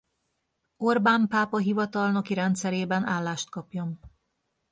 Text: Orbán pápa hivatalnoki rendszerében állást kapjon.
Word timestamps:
Orbán 0.77 1.27
pápa 1.27 1.57
hivatalnoki 1.57 2.33
rendszerében 2.33 3.05
állást 3.05 3.49
kapjon. 3.49 3.99